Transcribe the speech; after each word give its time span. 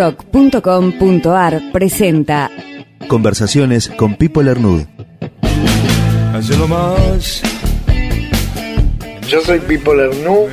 nacionalrock.com.ar 0.00 1.72
presenta 1.72 2.50
Conversaciones 3.06 3.88
con 3.88 4.14
Pipo 4.14 4.42
Lernud. 4.42 4.84
más. 6.68 7.42
Yo 9.28 9.40
soy 9.42 9.60
Pipo 9.60 9.94
Lernou, 9.94 10.48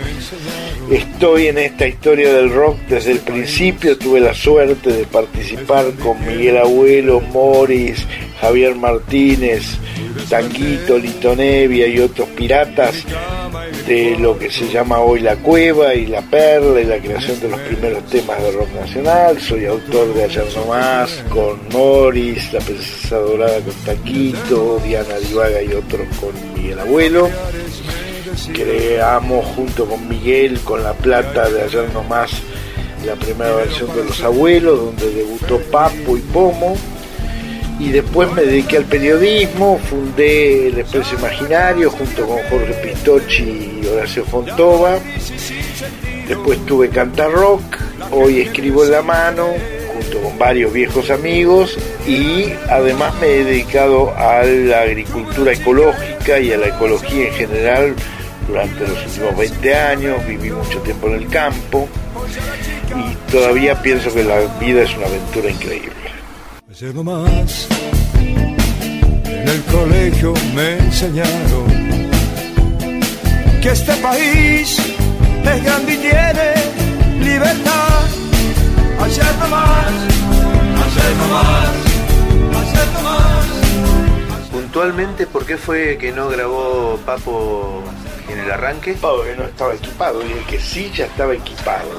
estoy 0.92 1.48
en 1.48 1.58
esta 1.58 1.88
historia 1.88 2.32
del 2.34 2.54
rock 2.54 2.78
desde 2.90 3.14
el 3.14 3.20
principio, 3.20 3.98
tuve 3.98 4.20
la 4.20 4.34
suerte 4.34 4.92
de 4.92 5.06
participar 5.06 5.94
con 5.94 6.20
Miguel 6.26 6.58
Abuelo, 6.58 7.22
Morris, 7.22 8.06
Javier 8.42 8.76
Martínez, 8.76 9.78
Tanguito, 10.30 10.98
Lito 10.98 11.36
Nevia 11.36 11.88
y 11.88 12.00
otros 12.00 12.28
piratas 12.30 13.04
de 13.88 14.18
lo 14.20 14.38
que 14.38 14.52
se 14.52 14.68
llama 14.68 15.00
hoy 15.00 15.22
La 15.22 15.38
Cueva 15.38 15.96
y 15.96 16.08
La 16.08 16.22
Perla 16.22 16.82
y 16.82 16.84
la 16.84 16.98
creación 16.98 17.40
de 17.40 17.48
los 17.48 17.60
primeros 17.62 18.06
temas 18.08 18.42
de 18.44 18.52
rock 18.52 18.70
nacional. 18.74 19.40
Soy 19.40 19.66
autor 19.66 20.14
de 20.14 20.26
Ayer 20.26 20.46
No 20.56 20.66
Más 20.66 21.24
con 21.30 21.58
Morris, 21.72 22.52
La 22.52 22.60
Princesa 22.60 23.18
Dorada 23.18 23.60
con 23.62 23.74
Tanguito, 23.86 24.82
Diana 24.86 25.18
Divaga 25.20 25.62
y 25.62 25.74
otros 25.74 26.06
con 26.20 26.54
Miguel 26.54 26.80
Abuelo. 26.80 27.30
Creamos 28.54 29.46
junto 29.56 29.86
con 29.86 30.08
Miguel, 30.10 30.60
con 30.60 30.84
La 30.84 30.94
Plata 30.94 31.50
de 31.50 31.62
Ayer 31.64 31.90
No 31.94 32.04
Más, 32.04 32.32
la 33.06 33.16
primera 33.16 33.56
versión 33.56 33.96
de 33.96 34.04
Los 34.04 34.22
Abuelos, 34.22 34.80
donde 34.80 35.12
debutó 35.12 35.60
Papo 35.72 36.18
y 36.18 36.22
Pomo 36.34 36.76
y 37.80 37.90
después 37.90 38.32
me 38.32 38.42
dediqué 38.42 38.78
al 38.78 38.86
periodismo, 38.86 39.80
fundé 39.90 40.68
el 40.68 40.80
Expreso 40.80 41.16
Imaginario 41.16 41.92
junto 41.92 42.26
con 42.26 42.38
Jorge 42.50 42.74
Pistocchi 42.84 43.82
y 43.84 43.88
Horacio 43.88 44.26
Fontova. 44.26 44.98
Después 46.28 46.66
tuve 46.66 46.90
Cantar 46.90 47.32
Rock, 47.32 47.78
hoy 48.12 48.42
escribo 48.42 48.84
en 48.84 48.92
la 48.92 49.02
mano 49.02 49.54
junto 49.94 50.22
con 50.22 50.38
varios 50.38 50.74
viejos 50.74 51.10
amigos 51.10 51.78
y 52.08 52.52
además 52.70 53.14
me 53.22 53.28
he 53.28 53.44
dedicado 53.44 54.14
a 54.18 54.44
la 54.44 54.82
agricultura 54.82 55.54
ecológica 55.54 56.40
y 56.40 56.52
a 56.52 56.58
la 56.58 56.68
ecología 56.68 57.28
en 57.28 57.34
general 57.34 57.96
durante 58.48 58.88
los 58.88 59.06
últimos 59.06 59.38
20 59.38 59.76
años, 59.76 60.26
viví 60.26 60.50
mucho 60.52 60.80
tiempo 60.80 61.08
en 61.08 61.16
el 61.16 61.28
campo 61.28 61.88
y 62.96 63.32
todavía 63.32 63.82
pienso 63.82 64.14
que 64.14 64.24
la 64.24 64.40
vida 64.60 64.84
es 64.84 64.96
una 64.96 65.08
aventura 65.08 65.50
increíble. 65.50 66.07
Ayer 66.80 66.94
más 67.04 67.68
en 68.16 69.48
el 69.48 69.64
colegio 69.64 70.34
me 70.54 70.74
enseñaron 70.78 71.66
que 73.62 73.70
este 73.72 73.94
país 73.96 74.78
es 75.44 75.64
grande 75.64 75.94
y 75.94 75.98
tiene 75.98 76.54
libertad. 77.26 78.06
Ayer 79.02 79.24
más, 79.50 79.92
ayer 80.86 81.16
más, 81.32 81.70
ayer 82.62 83.04
más. 83.04 84.48
Puntualmente, 84.52 85.26
¿por 85.26 85.46
qué 85.48 85.58
fue 85.58 85.98
que 85.98 86.12
no 86.12 86.28
grabó 86.30 87.00
Papo 87.06 87.84
en 88.30 88.40
el 88.40 88.52
arranque? 88.52 88.94
Papo 88.94 89.24
que 89.24 89.36
no 89.36 89.46
estaba 89.46 89.74
equipado 89.74 90.22
y 90.28 90.32
el 90.32 90.44
que 90.46 90.60
sí 90.60 90.92
ya 90.96 91.06
estaba 91.06 91.34
equipado. 91.34 91.90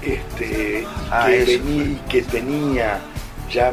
Este, 0.00 0.86
Ah, 1.10 1.26
que, 1.28 1.44
venía- 1.44 1.84
y 1.84 2.00
que 2.08 2.22
tenía 2.22 2.98
ya, 3.52 3.72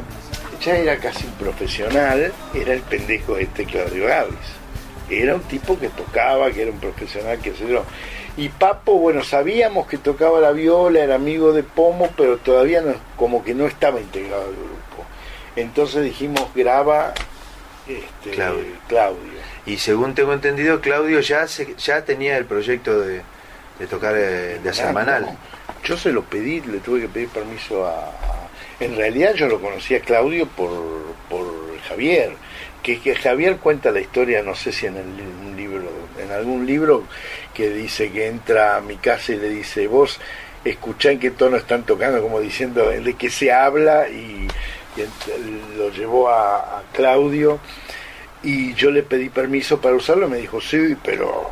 ya 0.61 0.75
era 0.77 0.97
casi 0.97 1.25
un 1.25 1.33
profesional, 1.33 2.31
era 2.53 2.73
el 2.73 2.81
pendejo 2.81 3.37
este 3.37 3.65
Claudio 3.65 4.07
Gavis. 4.07 4.35
Era 5.09 5.33
un 5.35 5.41
tipo 5.41 5.79
que 5.79 5.89
tocaba, 5.89 6.51
que 6.51 6.61
era 6.63 6.71
un 6.71 6.79
profesional, 6.79 7.39
que 7.39 7.53
se 7.55 7.67
yo. 7.67 7.83
Y 8.37 8.49
Papo, 8.49 8.93
bueno, 8.99 9.23
sabíamos 9.23 9.87
que 9.87 9.97
tocaba 9.97 10.39
la 10.39 10.51
viola, 10.51 10.99
era 10.99 11.15
amigo 11.15 11.51
de 11.51 11.63
Pomo, 11.63 12.09
pero 12.15 12.37
todavía 12.37 12.81
no, 12.81 12.93
como 13.15 13.43
que 13.43 13.53
no 13.55 13.65
estaba 13.65 13.99
integrado 13.99 14.43
al 14.43 14.51
grupo. 14.53 15.05
Entonces 15.55 16.03
dijimos, 16.03 16.47
graba 16.53 17.13
este, 17.87 18.29
Claudio. 18.35 18.75
Claudio. 18.87 19.39
Y 19.65 19.77
según 19.79 20.13
tengo 20.13 20.31
entendido, 20.33 20.79
Claudio 20.79 21.19
ya 21.21 21.47
se- 21.47 21.75
ya 21.75 22.05
tenía 22.05 22.37
el 22.37 22.45
proyecto 22.45 22.99
de, 23.01 23.21
de 23.79 23.87
tocar, 23.87 24.13
eh, 24.15 24.59
de 24.63 24.69
hacer 24.69 24.87
Ah, 24.87 24.93
manal. 24.93 25.23
no. 25.23 25.37
Yo 25.83 25.97
se 25.97 26.11
lo 26.11 26.23
pedí, 26.23 26.61
le 26.61 26.77
tuve 26.79 27.01
que 27.01 27.07
pedir 27.09 27.29
permiso 27.29 27.85
a... 27.87 28.11
En 28.79 28.95
realidad 28.95 29.33
yo 29.33 29.47
lo 29.47 29.59
conocí 29.59 29.95
a 29.95 30.01
Claudio 30.01 30.47
por, 30.47 30.71
por 31.29 31.79
Javier, 31.87 32.31
que, 32.81 32.99
que 32.99 33.15
Javier 33.15 33.57
cuenta 33.57 33.91
la 33.91 33.99
historia, 33.99 34.41
no 34.41 34.55
sé 34.55 34.71
si 34.71 34.85
en 34.85 34.95
el, 34.95 35.05
un 35.05 35.55
libro, 35.57 35.89
en 36.17 36.31
algún 36.31 36.65
libro, 36.65 37.03
que 37.53 37.69
dice 37.69 38.11
que 38.11 38.27
entra 38.27 38.77
a 38.77 38.81
mi 38.81 38.95
casa 38.97 39.33
y 39.33 39.37
le 39.37 39.49
dice, 39.49 39.87
vos 39.87 40.19
escuchá 40.63 41.11
en 41.11 41.19
qué 41.19 41.31
tono 41.31 41.57
están 41.57 41.83
tocando, 41.83 42.21
como 42.21 42.39
diciendo 42.39 42.89
de 42.89 43.13
qué 43.15 43.29
se 43.29 43.51
habla, 43.51 44.07
y, 44.09 44.47
lo 45.77 45.89
llevó 45.91 46.29
a, 46.29 46.79
a 46.79 46.83
Claudio, 46.93 47.59
y 48.43 48.73
yo 48.73 48.91
le 48.91 49.03
pedí 49.03 49.29
permiso 49.29 49.79
para 49.79 49.95
usarlo, 49.95 50.27
y 50.27 50.29
me 50.29 50.37
dijo, 50.37 50.61
sí, 50.61 50.95
pero 51.03 51.51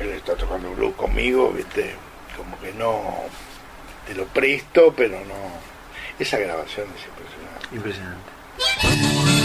él 0.00 0.10
está 0.10 0.34
tocando 0.34 0.70
blues 0.72 0.94
conmigo, 0.94 1.50
viste, 1.50 1.94
como 2.36 2.58
que 2.60 2.72
no, 2.72 3.02
te 4.06 4.14
lo 4.14 4.24
presto, 4.26 4.92
pero 4.96 5.18
no. 5.20 5.75
Esa 6.18 6.38
grabación 6.38 6.86
es 6.96 7.04
impresionante. 7.06 7.76
Impresionante. 7.76 9.35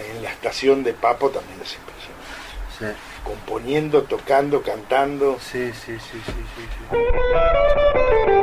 En 0.00 0.22
la 0.22 0.30
estación 0.30 0.82
de 0.84 0.94
Papo 0.94 1.30
también 1.30 1.60
es 1.60 1.74
impresionante. 1.74 1.98
Sí, 2.78 2.86
Componiendo, 3.24 4.02
tocando, 4.04 4.62
cantando. 4.62 5.38
sí, 5.40 5.72
sí, 5.72 5.98
sí, 5.98 6.20
sí, 6.24 6.32
sí, 6.56 6.68
sí. 6.96 8.37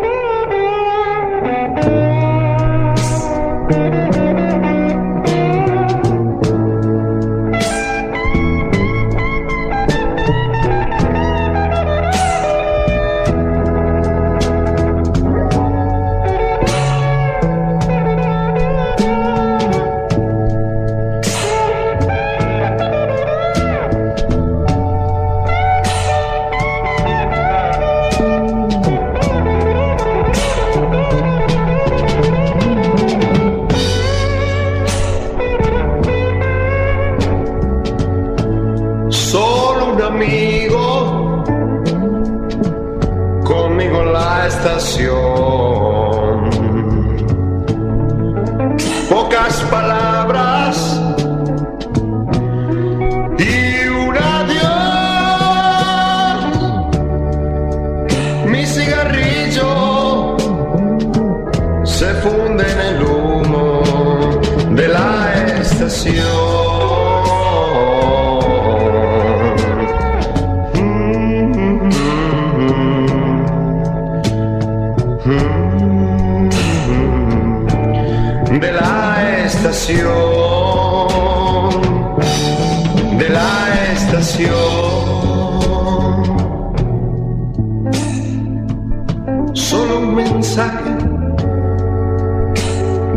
Solo 89.76 90.00
un 90.00 90.16
mensaje 90.16 90.96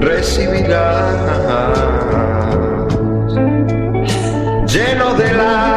recibirás. 0.01 1.79
Lleno 4.67 5.15
de 5.15 5.35
lágrimas 5.35 5.68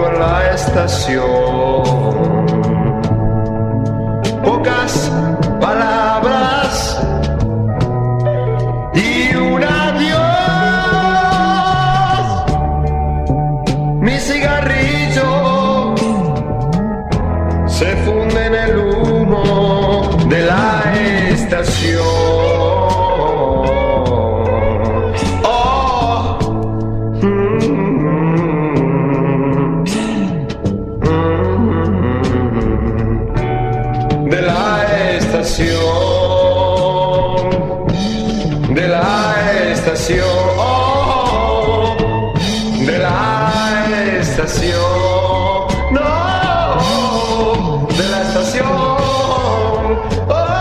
conmigo 0.00 0.08
en 0.08 0.18
la 0.18 0.50
estación. 0.50 1.82
Pocas 4.42 5.10
palabras 5.60 7.00
y 8.94 9.34
un 9.36 9.62
adiós. 9.62 10.20
Mi 14.00 14.18
cigarrillo 14.18 14.49
estación, 35.50 35.82
de 38.72 38.86
la 38.86 39.72
estación, 39.72 40.24
oh, 40.56 41.96
de 42.86 42.98
la 42.98 44.20
estación, 44.20 44.80
no, 45.90 46.00
de 47.88 48.08
la 48.08 48.22
estación, 48.22 48.68
oh, 50.28 50.60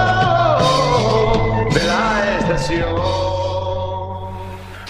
de 1.71 1.83
la 1.83 2.37
estación. 2.39 2.95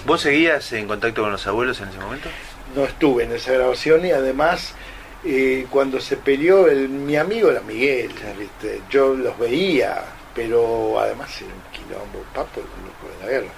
¿Vos 0.05 0.21
seguías 0.21 0.71
en 0.71 0.87
contacto 0.87 1.23
con 1.23 1.31
los 1.33 1.45
abuelos 1.45 1.81
en 1.81 1.89
ese 1.89 1.99
momento? 1.99 2.29
No 2.73 2.85
estuve 2.85 3.25
en 3.25 3.33
esa 3.33 3.51
grabación 3.51 4.05
y 4.05 4.11
además 4.11 4.75
eh, 5.23 5.67
cuando 5.69 5.99
se 5.99 6.17
peleó 6.17 6.67
el, 6.67 6.89
mi 6.89 7.15
amigo 7.17 7.49
era 7.49 7.61
Miguel, 7.61 8.11
yo 8.89 9.13
los 9.15 9.37
veía, 9.37 10.03
pero 10.33 10.99
además 10.99 11.29
era 11.41 11.53
un 11.53 11.71
quilombo, 11.71 12.23
papo, 12.33 12.61
el 12.61 12.65
loco 12.85 13.19
de 13.19 13.25
la 13.25 13.31
guerra. 13.31 13.53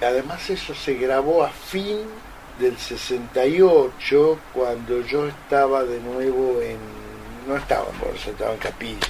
Además 0.00 0.48
eso 0.48 0.74
se 0.74 0.94
grabó 0.94 1.42
a 1.42 1.50
fin 1.50 1.98
del 2.58 2.76
68 2.76 4.38
cuando 4.54 5.00
yo 5.02 5.26
estaba 5.26 5.84
de 5.84 6.00
nuevo 6.00 6.60
en... 6.62 6.78
no 7.48 7.56
estaba 7.56 7.86
en 7.90 7.98
Bolsa, 7.98 8.30
estaba 8.30 8.52
en 8.52 8.58
Capilla. 8.58 9.08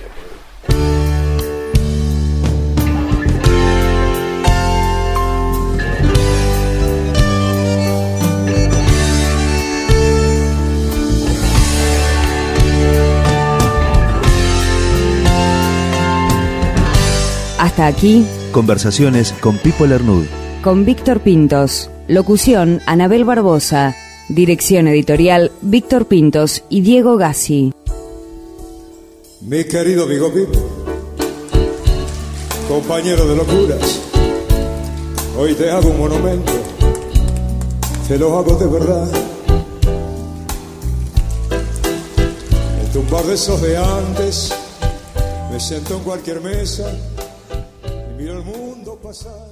Hasta 17.61 17.87
aquí, 17.87 18.25
Conversaciones 18.52 19.35
con 19.35 19.59
Pipo 19.59 19.85
Lernud. 19.85 20.25
con 20.64 20.87
Víctor 20.87 21.21
Pintos. 21.21 21.90
Locución, 22.09 22.81
Anabel 22.87 23.26
Barbosa. 23.26 23.95
Dirección 24.31 24.88
editorial, 24.88 25.52
Víctor 25.61 26.07
Pintos 26.07 26.64
y 26.71 26.81
Diego 26.81 27.19
Gassi. 27.19 27.75
Mi 29.43 29.64
querido 29.64 30.05
amigo 30.05 30.33
Pipo, 30.33 30.59
compañero 32.67 33.26
de 33.26 33.37
locuras, 33.37 34.00
hoy 35.38 35.52
te 35.52 35.71
hago 35.71 35.90
un 35.90 35.99
monumento 35.99 36.52
te 38.09 38.19
lo 38.19 38.38
hago 38.38 38.57
de 38.57 38.67
verdad. 38.67 39.09
En 42.83 42.93
tu 42.93 43.02
bar 43.14 43.25
de 43.25 43.35
esos 43.35 43.61
de 43.61 43.76
antes, 43.76 44.50
me 45.52 45.61
siento 45.61 45.97
en 45.97 46.00
cualquier 46.05 46.40
mesa 46.40 46.90
y 49.11 49.12
miro 49.12 49.26
el 49.26 49.35
mundo 49.35 49.35
pasar. 49.35 49.50